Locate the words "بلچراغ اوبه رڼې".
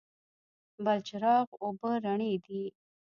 0.83-2.33